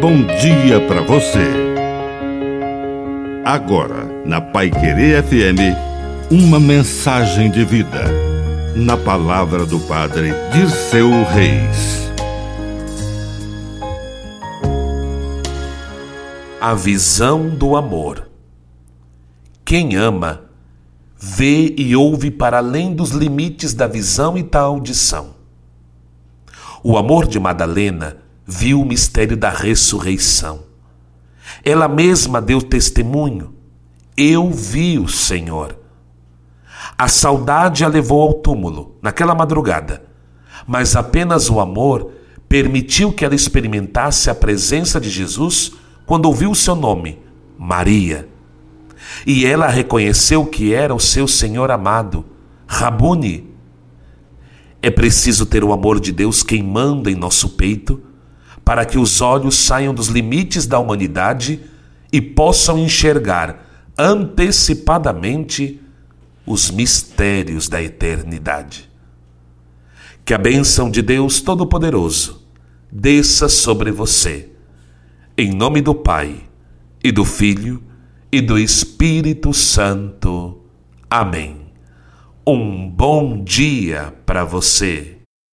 [0.00, 1.46] bom dia para você.
[3.44, 5.76] Agora, na Pai Querer FM,
[6.30, 8.04] uma mensagem de vida.
[8.74, 12.10] Na palavra do Padre Dirceu Reis.
[16.58, 18.26] A visão do amor.
[19.66, 20.44] Quem ama,
[21.18, 25.34] vê e ouve para além dos limites da visão e da audição.
[26.82, 30.64] O amor de Madalena viu o mistério da ressurreição.
[31.64, 33.54] Ela mesma deu testemunho.
[34.16, 35.78] Eu vi o Senhor.
[36.98, 40.02] A saudade a levou ao túmulo naquela madrugada,
[40.66, 42.10] mas apenas o amor
[42.48, 45.72] permitiu que ela experimentasse a presença de Jesus
[46.04, 47.20] quando ouviu o seu nome,
[47.56, 48.28] Maria.
[49.24, 52.24] E ela reconheceu que era o seu Senhor amado,
[52.66, 53.48] Rabuni.
[54.82, 58.09] É preciso ter o amor de Deus queimando em nosso peito
[58.70, 61.60] para que os olhos saiam dos limites da humanidade
[62.12, 63.66] e possam enxergar
[63.98, 65.80] antecipadamente
[66.46, 68.88] os mistérios da eternidade.
[70.24, 72.46] Que a bênção de Deus Todo-Poderoso
[72.92, 74.50] desça sobre você,
[75.36, 76.44] em nome do Pai,
[77.02, 77.82] e do Filho,
[78.30, 80.60] e do Espírito Santo.
[81.10, 81.72] Amém.
[82.46, 85.19] Um bom dia para você.